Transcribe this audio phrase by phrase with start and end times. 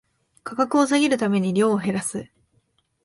[0.41, 2.31] 価格を下げるために量を減らす